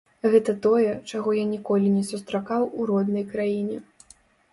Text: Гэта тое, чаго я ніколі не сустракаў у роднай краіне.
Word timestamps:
Гэта 0.35 0.53
тое, 0.65 0.93
чаго 1.11 1.33
я 1.39 1.43
ніколі 1.49 1.91
не 1.97 2.01
сустракаў 2.07 2.65
у 2.79 2.87
роднай 2.91 3.27
краіне. 3.35 3.77